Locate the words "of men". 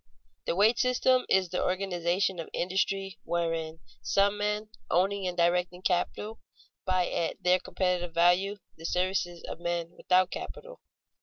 9.43-9.91